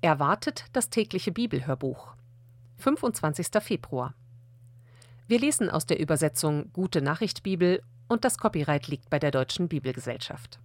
[0.00, 2.14] Erwartet das tägliche Bibelhörbuch.
[2.76, 3.48] 25.
[3.60, 4.14] Februar.
[5.26, 9.66] Wir lesen aus der Übersetzung Gute Nachricht Bibel und das Copyright liegt bei der Deutschen
[9.66, 10.60] Bibelgesellschaft.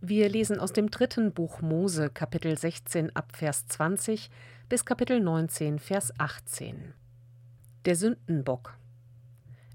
[0.00, 4.30] Wir lesen aus dem dritten Buch Mose, Kapitel 16 ab Vers 20
[4.68, 6.92] bis Kapitel 19, Vers 18.
[7.84, 8.76] Der Sündenbock.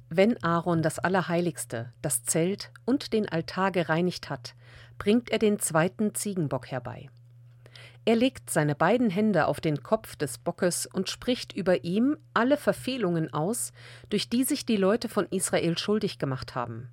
[0.10, 4.54] Wenn Aaron das Allerheiligste, das Zelt und den Altar gereinigt hat,
[4.98, 7.10] bringt er den zweiten Ziegenbock herbei.
[8.04, 12.58] Er legt seine beiden Hände auf den Kopf des Bockes und spricht über ihm alle
[12.58, 13.74] Verfehlungen aus,
[14.10, 16.90] durch die sich die Leute von Israel schuldig gemacht haben.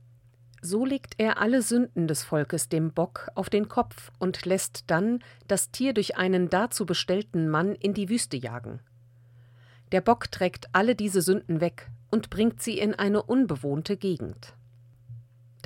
[0.60, 5.20] So legt er alle Sünden des Volkes dem Bock auf den Kopf und lässt dann
[5.46, 8.80] das Tier durch einen dazu bestellten Mann in die Wüste jagen.
[9.92, 14.54] Der Bock trägt alle diese Sünden weg und bringt sie in eine unbewohnte Gegend.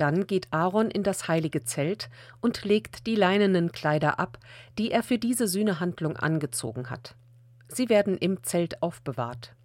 [0.03, 2.09] Dann geht Aaron in das heilige Zelt
[2.41, 4.37] und legt die leinenen Kleider ab,
[4.77, 7.15] die er für diese Sühnehandlung angezogen hat.
[7.69, 9.55] Sie werden im Zelt aufbewahrt.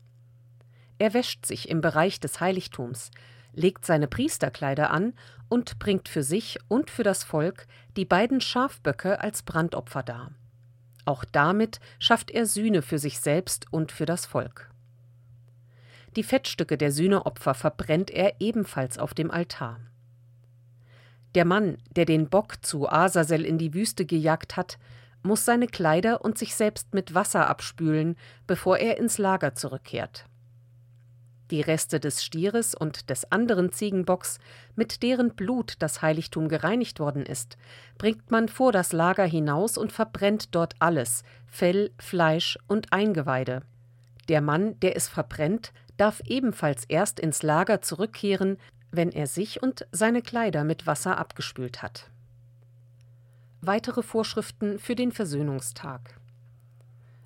[0.98, 3.11] Er wäscht sich im Bereich des Heiligtums,
[3.53, 5.12] legt seine Priesterkleider an
[5.48, 10.30] und bringt für sich und für das Volk die beiden Schafböcke als Brandopfer dar.
[11.05, 14.70] Auch damit schafft er Sühne für sich selbst und für das Volk.
[16.14, 19.80] Die Fettstücke der Sühneopfer verbrennt er ebenfalls auf dem Altar.
[21.34, 24.79] Der Mann, der den Bock zu Asasel in die Wüste gejagt hat,
[25.23, 30.25] muss seine Kleider und sich selbst mit Wasser abspülen, bevor er ins Lager zurückkehrt.
[31.51, 34.39] Die Reste des Stieres und des anderen Ziegenbocks,
[34.77, 37.57] mit deren Blut das Heiligtum gereinigt worden ist,
[37.97, 43.63] bringt man vor das Lager hinaus und verbrennt dort alles Fell, Fleisch und Eingeweide.
[44.29, 48.59] Der Mann, der es verbrennt, darf ebenfalls erst ins Lager zurückkehren,
[48.91, 52.11] wenn er sich und seine Kleider mit Wasser abgespült hat.
[53.61, 56.19] Weitere Vorschriften für den Versöhnungstag.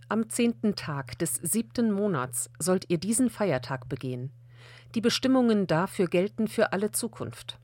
[0.09, 4.31] Am zehnten Tag des siebten Monats sollt ihr diesen Feiertag begehen.
[4.95, 7.59] Die Bestimmungen dafür gelten für alle Zukunft.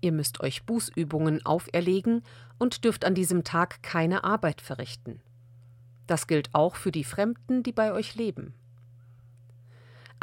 [0.00, 2.22] Ihr müsst euch Bußübungen auferlegen
[2.58, 5.20] und dürft an diesem Tag keine Arbeit verrichten.
[6.06, 8.54] Das gilt auch für die Fremden, die bei euch leben.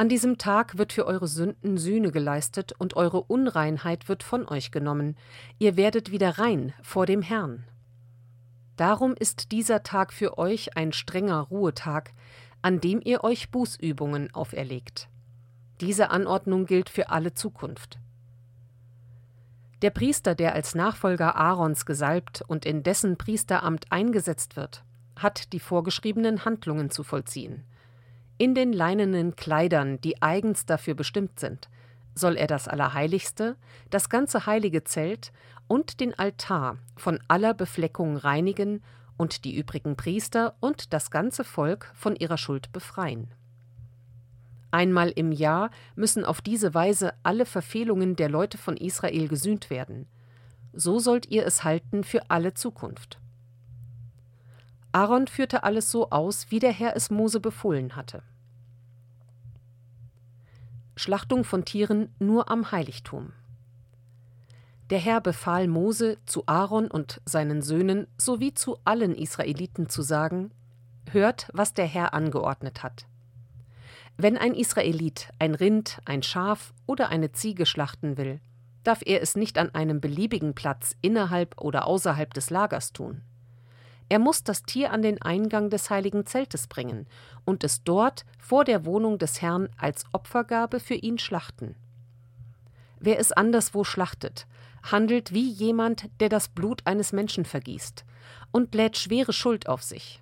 [0.02, 4.72] An diesem Tag wird für eure Sünden Sühne geleistet und eure Unreinheit wird von euch
[4.72, 5.16] genommen.
[5.60, 7.66] Ihr werdet wieder rein vor dem Herrn.
[8.78, 12.16] Darum ist dieser Tag für euch ein strenger Ruhetag,
[12.64, 15.08] an dem ihr euch Bußübungen auferlegt.
[15.82, 18.00] Diese Anordnung gilt für alle Zukunft.
[19.84, 24.84] Der Priester, der als Nachfolger Aarons gesalbt und in dessen Priesteramt eingesetzt wird,
[25.16, 27.66] hat die vorgeschriebenen Handlungen zu vollziehen.
[28.42, 31.70] In den leinenen Kleidern, die eigens dafür bestimmt sind,
[32.16, 33.56] soll er das Allerheiligste,
[33.92, 35.32] das ganze heilige Zelt
[35.68, 38.82] und den Altar von aller Befleckung reinigen
[39.16, 43.32] und die übrigen Priester und das ganze Volk von ihrer Schuld befreien.
[44.72, 50.08] Einmal im Jahr müssen auf diese Weise alle Verfehlungen der Leute von Israel gesühnt werden.
[50.74, 53.21] So sollt ihr es halten für alle Zukunft.
[54.94, 58.24] Aaron führte alles so aus, wie der Herr es Mose befohlen hatte.
[60.96, 63.32] Schlachtung von Tieren nur am Heiligtum.
[64.90, 70.52] Der Herr befahl Mose zu Aaron und seinen Söhnen sowie zu allen Israeliten zu sagen:
[71.10, 73.08] Hört, was der Herr angeordnet hat.
[74.18, 78.42] Wenn ein Israelit ein Rind, ein Schaf oder eine Ziege schlachten will,
[78.84, 83.22] darf er es nicht an einem beliebigen Platz innerhalb oder außerhalb des Lagers tun.
[84.12, 87.08] Er muss das Tier an den Eingang des heiligen Zeltes bringen
[87.46, 91.76] und es dort vor der Wohnung des Herrn als Opfergabe für ihn schlachten.
[93.00, 94.48] Wer es anderswo schlachtet,
[94.84, 98.04] handelt wie jemand, der das Blut eines Menschen vergießt
[98.52, 100.22] und lädt schwere Schuld auf sich.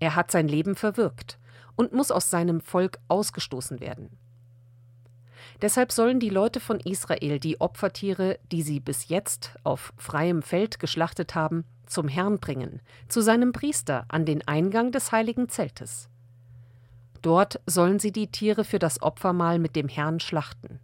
[0.00, 1.38] Er hat sein Leben verwirkt
[1.76, 4.18] und muss aus seinem Volk ausgestoßen werden.
[5.60, 10.80] Deshalb sollen die Leute von Israel die Opfertiere, die sie bis jetzt auf freiem Feld
[10.80, 16.08] geschlachtet haben, zum Herrn bringen, zu seinem Priester an den Eingang des heiligen Zeltes.
[17.22, 20.80] Dort sollen sie die Tiere für das Opfermahl mit dem Herrn schlachten.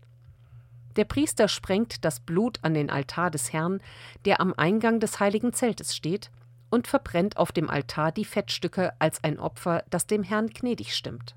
[0.97, 3.81] Der Priester sprengt das Blut an den Altar des Herrn,
[4.25, 6.31] der am Eingang des heiligen Zeltes steht,
[6.71, 11.37] und verbrennt auf dem Altar die Fettstücke als ein Opfer, das dem Herrn gnädig stimmt.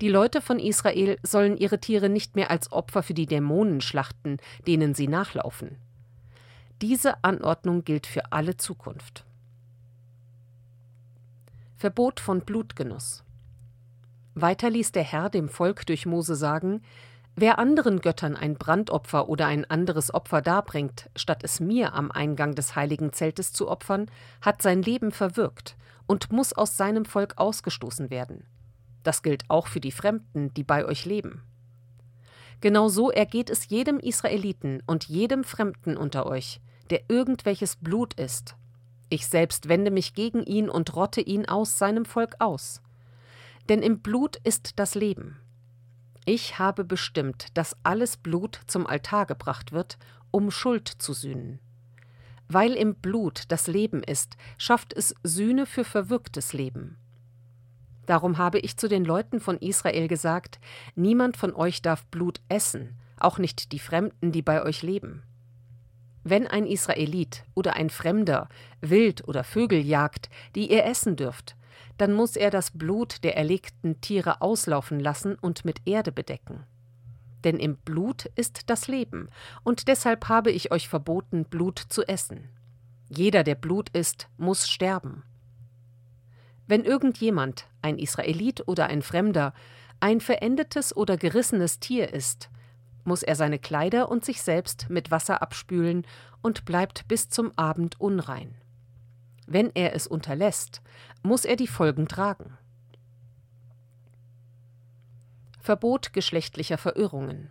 [0.00, 4.38] Die Leute von Israel sollen ihre Tiere nicht mehr als Opfer für die Dämonen schlachten,
[4.66, 5.76] denen sie nachlaufen.
[6.82, 9.24] Diese Anordnung gilt für alle Zukunft.
[11.76, 13.22] Verbot von Blutgenuss.
[14.34, 16.82] Weiter ließ der Herr dem Volk durch Mose sagen:
[17.36, 22.56] Wer anderen Göttern ein Brandopfer oder ein anderes Opfer darbringt, statt es mir am Eingang
[22.56, 25.76] des heiligen Zeltes zu opfern, hat sein Leben verwirkt
[26.08, 28.44] und muss aus seinem Volk ausgestoßen werden.
[29.04, 31.42] Das gilt auch für die Fremden, die bei euch leben.
[32.60, 38.56] Genau so ergeht es jedem Israeliten und jedem Fremden unter euch, der irgendwelches Blut ist.
[39.08, 42.80] Ich selbst wende mich gegen ihn und rotte ihn aus seinem Volk aus.
[43.68, 45.36] Denn im Blut ist das Leben.
[46.24, 49.98] Ich habe bestimmt, dass alles Blut zum Altar gebracht wird,
[50.30, 51.58] um Schuld zu sühnen.
[52.48, 56.96] Weil im Blut das Leben ist, schafft es Sühne für verwirktes Leben.
[58.06, 60.58] Darum habe ich zu den Leuten von Israel gesagt,
[60.94, 65.22] niemand von euch darf Blut essen, auch nicht die Fremden, die bei euch leben.
[66.24, 68.48] Wenn ein Israelit oder ein Fremder
[68.80, 71.56] Wild oder Vögel jagt, die ihr essen dürft,
[71.98, 76.64] dann muss er das Blut der erlegten Tiere auslaufen lassen und mit Erde bedecken.
[77.44, 79.28] Denn im Blut ist das Leben,
[79.64, 82.48] und deshalb habe ich euch verboten, Blut zu essen.
[83.08, 85.24] Jeder, der Blut isst, muss sterben.
[86.66, 89.52] Wenn irgendjemand, ein Israelit oder ein Fremder,
[90.00, 92.48] ein verendetes oder gerissenes Tier ist,
[93.04, 96.06] muss er seine Kleider und sich selbst mit Wasser abspülen
[96.40, 98.54] und bleibt bis zum Abend unrein.
[99.46, 100.82] Wenn er es unterlässt,
[101.22, 102.56] muss er die Folgen tragen.
[105.60, 107.50] Verbot geschlechtlicher Verirrungen.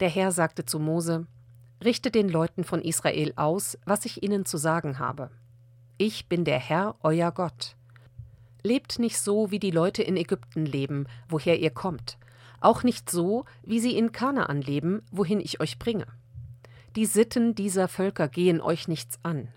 [0.00, 1.26] Der Herr sagte zu Mose:
[1.84, 5.30] Richte den Leuten von Israel aus, was ich ihnen zu sagen habe.
[5.98, 7.76] Ich bin der Herr, euer Gott.
[8.62, 12.18] Lebt nicht so, wie die Leute in Ägypten leben, woher ihr kommt,
[12.60, 16.06] auch nicht so, wie sie in Kanaan leben, wohin ich euch bringe.
[16.96, 19.48] Die Sitten dieser Völker gehen euch nichts an.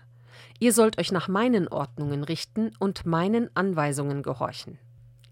[0.58, 4.78] Ihr sollt euch nach meinen Ordnungen richten und meinen Anweisungen gehorchen.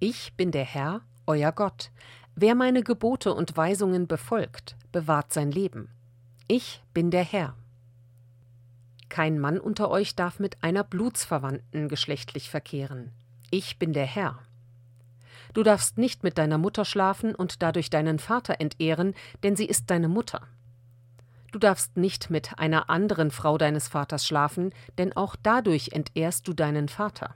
[0.01, 1.91] Ich bin der Herr, euer Gott.
[2.35, 5.91] Wer meine Gebote und Weisungen befolgt, bewahrt sein Leben.
[6.47, 7.55] Ich bin der Herr.
[9.09, 13.13] Kein Mann unter euch darf mit einer Blutsverwandten geschlechtlich verkehren.
[13.51, 14.39] Ich bin der Herr.
[15.59, 19.91] Du darfst nicht mit deiner Mutter schlafen und dadurch deinen Vater entehren, denn sie ist
[19.91, 20.43] deine Mutter.
[21.51, 26.53] Du darfst nicht mit einer anderen Frau deines Vaters schlafen, denn auch dadurch entehrst du
[26.53, 27.35] deinen Vater.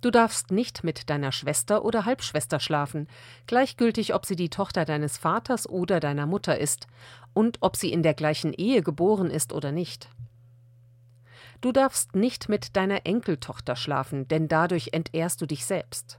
[0.00, 3.06] Du darfst nicht mit deiner Schwester oder Halbschwester schlafen,
[3.46, 6.88] gleichgültig ob sie die Tochter deines Vaters oder deiner Mutter ist,
[7.34, 10.08] und ob sie in der gleichen Ehe geboren ist oder nicht.
[11.60, 16.18] Du darfst nicht mit deiner Enkeltochter schlafen, denn dadurch entehrst du dich selbst.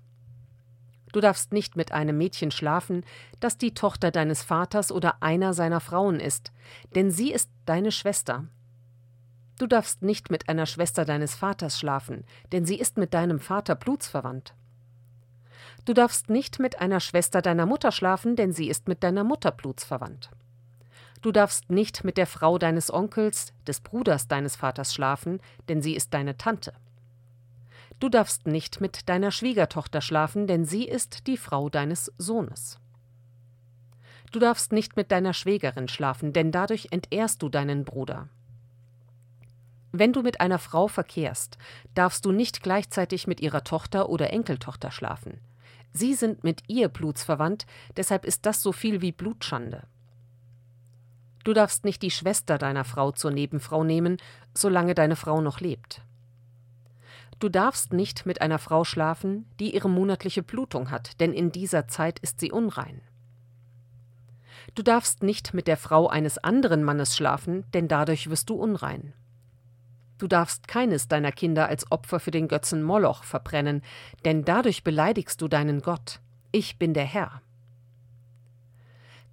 [1.13, 3.05] Du darfst nicht mit einem Mädchen schlafen,
[3.39, 6.51] das die Tochter deines Vaters oder einer seiner Frauen ist,
[6.95, 8.45] denn sie ist deine Schwester.
[9.59, 13.75] Du darfst nicht mit einer Schwester deines Vaters schlafen, denn sie ist mit deinem Vater
[13.75, 14.55] blutsverwandt.
[15.85, 19.51] Du darfst nicht mit einer Schwester deiner Mutter schlafen, denn sie ist mit deiner Mutter
[19.51, 20.31] blutsverwandt.
[21.21, 25.95] Du darfst nicht mit der Frau deines Onkels, des Bruders deines Vaters schlafen, denn sie
[25.95, 26.73] ist deine Tante.
[27.99, 32.79] Du darfst nicht mit deiner Schwiegertochter schlafen, denn sie ist die Frau deines Sohnes.
[34.31, 38.29] Du darfst nicht mit deiner Schwägerin schlafen, denn dadurch entehrst du deinen Bruder.
[39.91, 41.59] Wenn du mit einer Frau verkehrst,
[41.93, 45.39] darfst du nicht gleichzeitig mit ihrer Tochter oder Enkeltochter schlafen.
[45.91, 49.83] Sie sind mit ihr blutsverwandt, deshalb ist das so viel wie Blutschande.
[51.43, 54.17] Du darfst nicht die Schwester deiner Frau zur Nebenfrau nehmen,
[54.55, 56.01] solange deine Frau noch lebt.
[57.43, 61.89] Du darfst nicht mit einer Frau schlafen, die ihre monatliche Blutung hat, denn in dieser
[61.89, 63.01] Zeit ist sie unrein.
[64.75, 69.11] Du darfst nicht mit der Frau eines anderen Mannes schlafen, denn dadurch wirst du unrein.
[70.19, 73.81] Du darfst keines deiner Kinder als Opfer für den Götzen Moloch verbrennen,
[74.23, 76.21] denn dadurch beleidigst du deinen Gott.
[76.53, 77.41] Ich bin der Herr.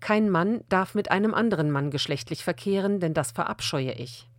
[0.01, 4.30] Kein Mann darf mit einem anderen Mann geschlechtlich verkehren, denn das verabscheue ich.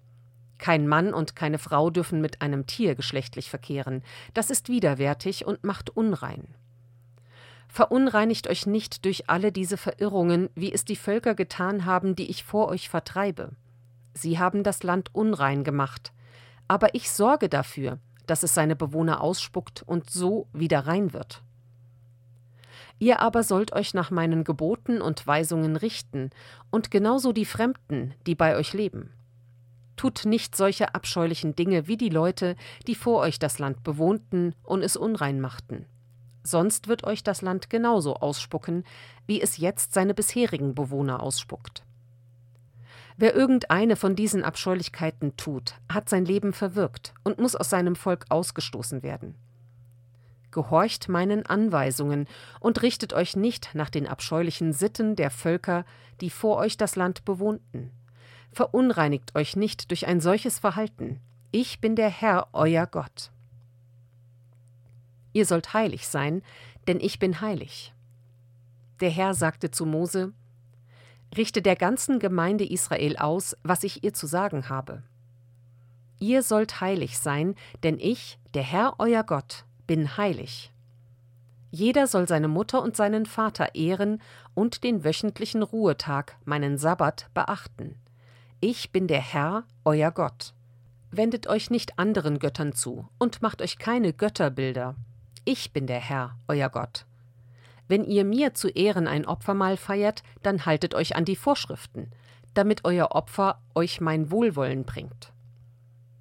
[0.61, 4.03] Kein Mann und keine Frau dürfen mit einem Tier geschlechtlich verkehren.
[4.35, 6.53] Das ist widerwärtig und macht unrein.
[7.67, 12.43] Verunreinigt euch nicht durch alle diese Verirrungen, wie es die Völker getan haben, die ich
[12.43, 13.49] vor euch vertreibe.
[14.13, 16.13] Sie haben das Land unrein gemacht.
[16.67, 21.41] Aber ich sorge dafür, dass es seine Bewohner ausspuckt und so wieder rein wird.
[22.99, 26.29] Ihr aber sollt euch nach meinen Geboten und Weisungen richten,
[26.69, 29.11] und genauso die Fremden, die bei euch leben.
[29.95, 32.55] Tut nicht solche abscheulichen Dinge wie die Leute,
[32.87, 35.85] die vor euch das Land bewohnten und es unrein machten.
[36.43, 38.83] Sonst wird euch das Land genauso ausspucken,
[39.27, 41.83] wie es jetzt seine bisherigen Bewohner ausspuckt.
[43.17, 48.25] Wer irgendeine von diesen Abscheulichkeiten tut, hat sein Leben verwirkt und muss aus seinem Volk
[48.29, 49.35] ausgestoßen werden.
[50.49, 52.27] gehorcht meinen Anweisungen
[52.59, 55.85] und richtet euch nicht nach den abscheulichen Sitten der Völker,
[56.19, 57.91] die vor euch das Land bewohnten.
[58.51, 61.19] Verunreinigt euch nicht durch ein solches Verhalten.
[61.51, 63.31] Ich bin der Herr, euer Gott.
[65.33, 66.41] Ihr sollt heilig sein,
[66.87, 67.93] denn ich bin heilig.
[68.99, 70.33] Der Herr sagte zu Mose,
[71.35, 75.01] Richte der ganzen Gemeinde Israel aus, was ich ihr zu sagen habe.
[76.19, 80.73] Ihr sollt heilig sein, denn ich, der Herr euer Gott, bin heilig.
[81.71, 84.21] Jeder soll seine Mutter und seinen Vater ehren
[84.53, 87.95] und den wöchentlichen Ruhetag, meinen Sabbat, beachten.
[88.63, 90.53] Ich bin der Herr, euer Gott.
[91.09, 94.93] Wendet euch nicht anderen Göttern zu und macht euch keine Götterbilder.
[95.45, 97.07] Ich bin der Herr, euer Gott.
[97.87, 102.11] Wenn ihr mir zu Ehren ein Opfermahl feiert, dann haltet euch an die Vorschriften,
[102.53, 105.33] damit euer Opfer euch mein Wohlwollen bringt.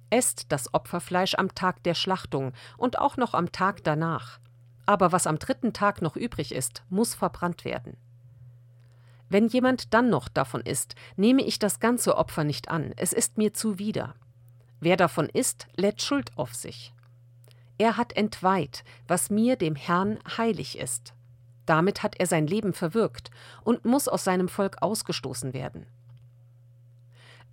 [0.09, 4.39] Esst das Opferfleisch am Tag der Schlachtung und auch noch am Tag danach.
[4.87, 7.97] Aber was am dritten Tag noch übrig ist, muss verbrannt werden.
[9.31, 13.37] Wenn jemand dann noch davon isst, nehme ich das ganze Opfer nicht an, es ist
[13.37, 14.13] mir zuwider.
[14.81, 16.93] Wer davon isst, lädt Schuld auf sich.
[17.77, 21.13] Er hat entweiht, was mir, dem Herrn, heilig ist.
[21.65, 23.31] Damit hat er sein Leben verwirkt
[23.63, 25.85] und muss aus seinem Volk ausgestoßen werden.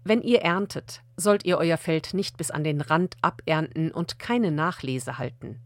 [0.03, 4.51] Wenn ihr erntet, sollt ihr euer Feld nicht bis an den Rand abernten und keine
[4.51, 5.61] Nachlese halten.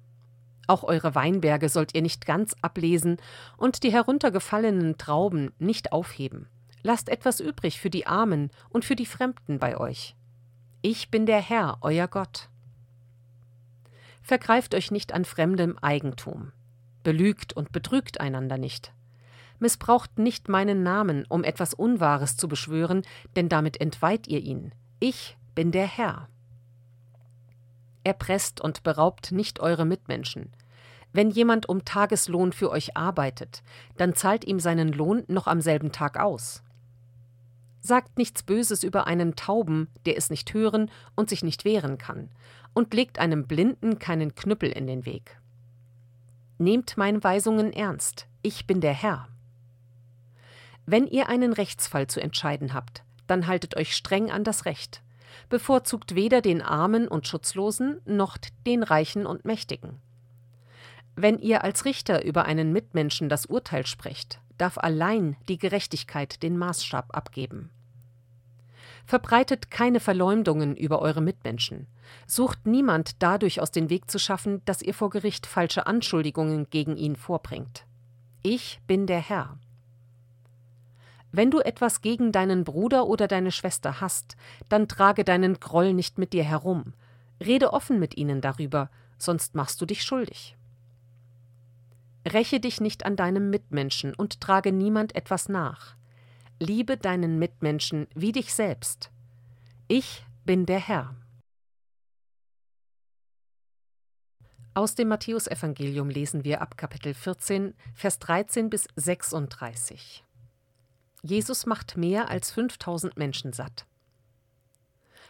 [0.67, 3.19] Auch eure Weinberge sollt ihr nicht ganz ablesen
[3.57, 6.49] und die heruntergefallenen Trauben nicht aufheben.
[6.83, 10.17] Lasst etwas übrig für die Armen und für die Fremden bei euch.
[10.83, 12.49] Ich bin der Herr, euer Gott.
[14.23, 16.53] Vergreift euch nicht an fremdem Eigentum.
[17.03, 18.93] Belügt und betrügt einander nicht.
[19.59, 23.03] Missbraucht nicht meinen Namen, um etwas Unwahres zu beschwören,
[23.37, 24.73] denn damit entweiht ihr ihn.
[24.99, 26.29] Ich bin der Herr.
[28.05, 30.51] Erpresst und beraubt nicht eure Mitmenschen.
[31.13, 33.63] Wenn jemand um Tageslohn für euch arbeitet,
[33.97, 36.63] dann zahlt ihm seinen Lohn noch am selben Tag aus.
[37.81, 42.31] Sagt nichts Böses über einen Tauben, der es nicht hören und sich nicht wehren kann,
[42.75, 45.39] und legt einem Blinden keinen Knüppel in den Weg.
[46.59, 49.29] Nehmt meine Weisungen ernst, ich bin der Herr.
[50.87, 55.03] Wenn ihr einen Rechtsfall zu entscheiden habt, dann haltet euch streng an das Recht,
[55.49, 60.01] bevorzugt weder den Armen und Schutzlosen noch den Reichen und Mächtigen.
[61.15, 66.57] Wenn ihr als Richter über einen Mitmenschen das Urteil sprecht, darf allein die Gerechtigkeit den
[66.57, 67.71] Maßstab abgeben.
[69.05, 71.87] Verbreitet keine Verleumdungen über eure Mitmenschen.
[72.27, 76.97] Sucht niemand dadurch aus dem Weg zu schaffen, dass ihr vor Gericht falsche Anschuldigungen gegen
[76.97, 77.85] ihn vorbringt.
[78.43, 79.59] Ich bin der Herr.
[81.33, 84.37] Wenn du etwas gegen deinen Bruder oder deine Schwester hast,
[84.69, 86.93] dann trage deinen Groll nicht mit dir herum.
[87.41, 90.57] Rede offen mit ihnen darüber, sonst machst du dich schuldig.
[92.31, 95.97] Räche dich nicht an deinem Mitmenschen und trage niemand etwas nach.
[96.61, 99.11] Liebe deinen Mitmenschen wie dich selbst.
[99.89, 101.17] Ich bin der Herr.
[104.75, 110.25] Aus dem Matthäusevangelium lesen wir ab Kapitel 14, Vers 13 bis 36.
[111.23, 113.87] Jesus macht mehr als 5000 Menschen satt.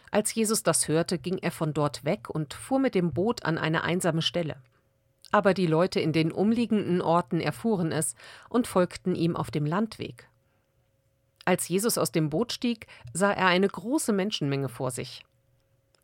[0.09, 3.57] Als Jesus das hörte, ging er von dort weg und fuhr mit dem Boot an
[3.57, 4.57] eine einsame Stelle.
[5.31, 8.15] Aber die Leute in den umliegenden Orten erfuhren es
[8.49, 10.27] und folgten ihm auf dem Landweg.
[11.45, 15.25] Als Jesus aus dem Boot stieg, sah er eine große Menschenmenge vor sich.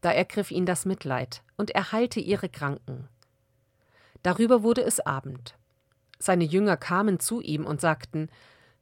[0.02, 3.08] Da ergriff ihn das Mitleid, und er heilte ihre Kranken.
[4.24, 5.56] Darüber wurde es Abend.
[6.20, 8.30] Seine Jünger kamen zu ihm und sagten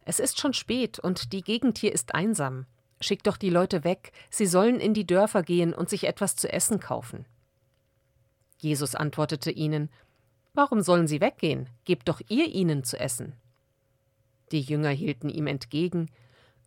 [0.08, 2.66] Es ist schon spät, und die Gegend hier ist einsam.
[3.02, 6.52] Schick doch die Leute weg, sie sollen in die Dörfer gehen und sich etwas zu
[6.52, 7.26] essen kaufen.
[8.58, 9.90] Jesus antwortete ihnen
[10.54, 11.70] Warum sollen sie weggehen?
[11.84, 13.34] Gebt doch ihr ihnen zu essen.
[14.52, 16.10] Die Jünger hielten ihm entgegen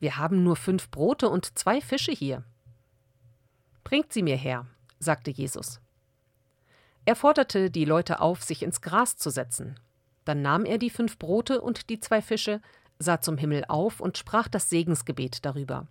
[0.00, 2.42] wir haben nur fünf Brote und zwei Fische hier.
[3.85, 4.66] Bringt sie mir her,
[4.99, 5.78] sagte Jesus.
[7.04, 9.78] Er forderte die Leute auf, sich ins Gras zu setzen.
[10.25, 12.62] Dann nahm er die fünf Brote und die zwei Fische,
[13.00, 15.88] sah zum Himmel auf und sprach das Segensgebet darüber.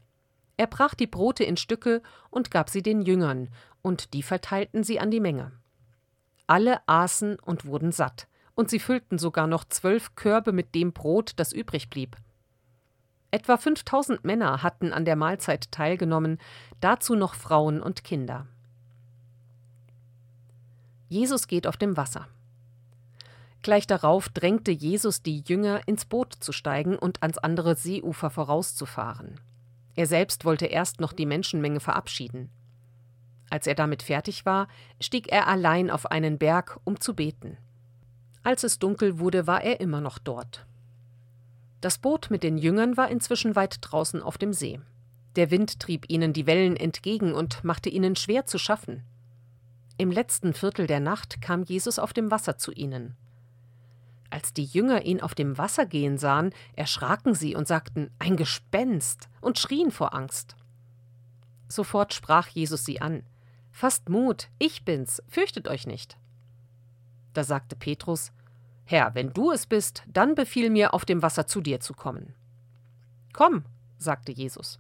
[0.56, 3.50] Er brach die Brote in Stücke und gab sie den Jüngern,
[3.82, 5.52] und die verteilten sie an die Menge.
[6.48, 11.34] Alle aßen und wurden satt, und sie füllten sogar noch zwölf Körbe mit dem Brot,
[11.38, 12.16] das übrig blieb.
[13.32, 16.40] Etwa 5000 Männer hatten an der Mahlzeit teilgenommen,
[16.82, 18.48] dazu noch Frauen und Kinder.
[21.08, 22.28] Jesus geht auf dem Wasser.
[23.62, 29.40] Gleich darauf drängte Jesus die Jünger, ins Boot zu steigen und ans andere Seeufer vorauszufahren.
[29.96, 32.50] Er selbst wollte erst noch die Menschenmenge verabschieden.
[33.50, 34.68] Als er damit fertig war,
[35.02, 37.58] stieg er allein auf einen Berg, um zu beten.
[38.44, 40.66] Als es dunkel wurde, war er immer noch dort.
[41.82, 44.80] Das Boot mit den Jüngern war inzwischen weit draußen auf dem See.
[45.36, 49.04] Der Wind trieb ihnen die Wellen entgegen und machte ihnen schwer zu schaffen.
[49.98, 53.16] Im letzten Viertel der Nacht kam Jesus auf dem Wasser zu ihnen.
[54.30, 59.28] Als die Jünger ihn auf dem Wasser gehen sahen, erschraken sie und sagten Ein Gespenst
[59.42, 60.56] und schrien vor Angst.
[61.68, 63.24] Sofort sprach Jesus sie an
[63.72, 66.18] Fasst Mut, ich bin's, fürchtet euch nicht.
[67.34, 68.32] Da sagte Petrus
[68.86, 72.34] Herr, wenn du es bist, dann befiehl mir, auf dem Wasser zu dir zu kommen.
[73.34, 73.64] Komm,
[74.00, 74.80] sagte Jesus.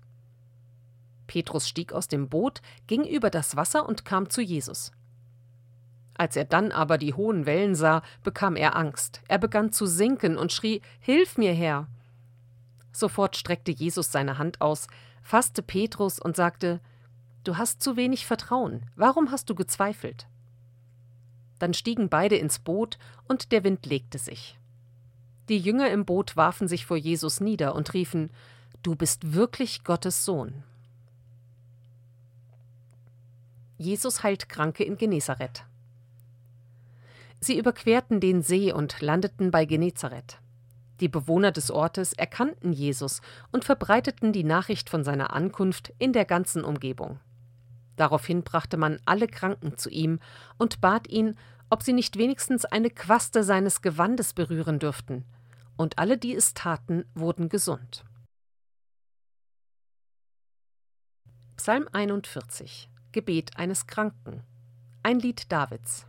[1.28, 4.92] Petrus stieg aus dem Boot, ging über das Wasser und kam zu Jesus.
[6.20, 9.22] Als er dann aber die hohen Wellen sah, bekam er Angst.
[9.30, 11.88] Er begann zu sinken und schrie Hilf mir, Herr.
[12.92, 14.88] Sofort streckte Jesus seine Hand aus,
[15.22, 16.82] fasste Petrus und sagte
[17.46, 18.84] Du hast zu wenig Vertrauen.
[18.98, 20.28] Warum hast du gezweifelt?
[21.58, 22.98] Dann stiegen beide ins Boot,
[23.30, 24.60] und der Wind legte sich.
[25.48, 28.30] Die Jünger im Boot warfen sich vor Jesus nieder und riefen
[28.84, 30.64] Du bist wirklich Gottes Sohn.
[33.78, 35.64] Jesus heilt Kranke in Genezareth.
[37.42, 40.40] Sie überquerten den See und landeten bei Genezareth.
[41.00, 46.26] Die Bewohner des Ortes erkannten Jesus und verbreiteten die Nachricht von seiner Ankunft in der
[46.26, 47.20] ganzen Umgebung.
[47.96, 50.20] Daraufhin brachte man alle Kranken zu ihm
[50.58, 51.38] und bat ihn,
[51.70, 55.26] ob sie nicht wenigstens eine Quaste seines Gewandes berühren dürften,
[55.78, 58.04] und alle, die es taten, wurden gesund.
[61.56, 64.44] Psalm 41 Gebet eines Kranken
[65.04, 66.09] Ein Lied Davids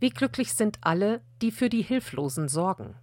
[0.00, 2.94] wie glücklich sind alle, die für die Hilflosen sorgen.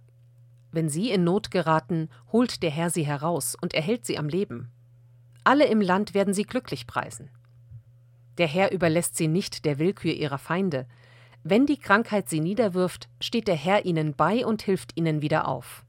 [0.70, 4.70] Wenn sie in Not geraten, holt der Herr sie heraus und erhält sie am Leben.
[5.44, 7.30] Alle im Land werden sie glücklich preisen.
[8.38, 10.86] Der Herr überlässt sie nicht der Willkür ihrer Feinde.
[11.44, 15.84] Wenn die Krankheit sie niederwirft, steht der Herr ihnen bei und hilft ihnen wieder auf.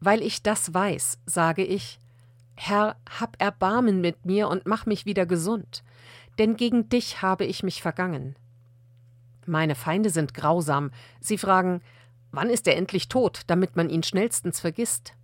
[0.00, 1.98] Weil ich das weiß, sage ich,
[2.56, 5.82] Herr, hab Erbarmen mit mir und mach mich wieder gesund,
[6.38, 8.36] denn gegen dich habe ich mich vergangen.
[9.50, 10.92] Meine Feinde sind grausam.
[11.18, 11.82] Sie fragen,
[12.30, 15.14] wann ist er endlich tot, damit man ihn schnellstens vergisst?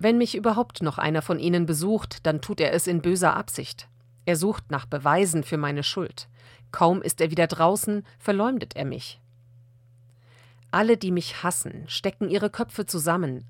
[0.00, 3.88] Wenn mich überhaupt noch einer von ihnen besucht, dann tut er es in böser Absicht.
[4.24, 6.28] Er sucht nach Beweisen für meine Schuld.
[6.72, 9.20] Kaum ist er wieder draußen, verleumdet er mich.
[10.72, 13.44] Alle, die mich hassen, stecken ihre Köpfe zusammen.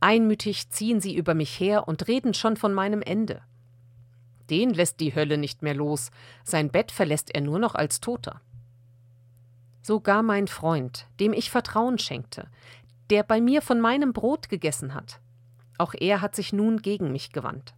[0.00, 3.42] Einmütig ziehen sie über mich her und reden schon von meinem Ende.
[4.50, 6.10] Den lässt die Hölle nicht mehr los,
[6.42, 8.40] sein Bett verlässt er nur noch als Toter.
[9.82, 12.48] Sogar mein Freund, dem ich Vertrauen schenkte,
[13.10, 15.20] der bei mir von meinem Brot gegessen hat,
[15.76, 17.74] auch er hat sich nun gegen mich gewandt.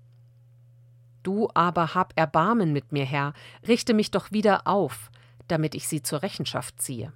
[1.22, 3.32] Du aber hab Erbarmen mit mir, Herr,
[3.66, 5.10] richte mich doch wieder auf,
[5.48, 7.12] damit ich sie zur Rechenschaft ziehe.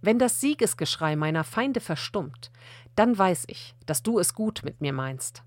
[0.00, 2.50] Wenn das Siegesgeschrei meiner Feinde verstummt,
[2.96, 5.44] dann weiß ich, dass du es gut mit mir meinst.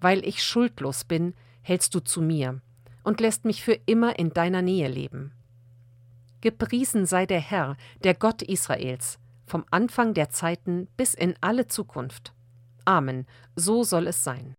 [0.00, 2.60] Weil ich schuldlos bin, hältst du zu mir
[3.02, 5.32] und lässt mich für immer in deiner Nähe leben.
[6.44, 12.34] Gepriesen sei der Herr, der Gott Israels, vom Anfang der Zeiten bis in alle Zukunft.
[12.84, 13.26] Amen,
[13.56, 14.54] so soll es sein.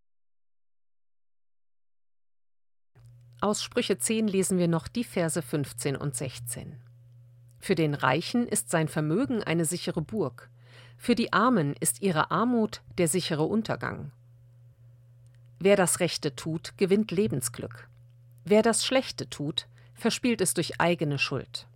[3.40, 6.82] Aus Sprüche 10 lesen wir noch die Verse 15 und 16.
[7.60, 10.50] Für den Reichen ist sein Vermögen eine sichere Burg,
[10.98, 14.12] für die Armen ist ihre Armut der sichere Untergang.
[15.60, 17.90] Wer das Rechte tut, gewinnt Lebensglück.
[18.44, 21.68] Wer das Schlechte tut, verspielt es durch eigene Schuld.